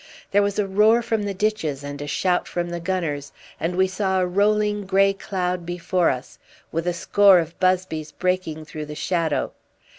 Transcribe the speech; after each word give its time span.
There 0.31 0.41
was 0.41 0.57
a 0.57 0.65
roar 0.65 1.03
from 1.03 1.21
the 1.21 1.33
ditches, 1.35 1.83
and 1.83 2.01
a 2.01 2.07
shout 2.07 2.47
from 2.47 2.69
the 2.71 2.79
gunners, 2.79 3.31
and 3.59 3.75
we 3.75 3.85
saw 3.87 4.19
a 4.19 4.25
rolling 4.25 4.87
grey 4.87 5.13
cloud 5.13 5.63
before 5.63 6.09
us, 6.09 6.39
with 6.71 6.87
a 6.87 6.91
score 6.93 7.37
of 7.37 7.53
busbies 7.59 8.11
breaking 8.11 8.65
through 8.65 8.87
the 8.87 8.95
shadow. 8.95 9.51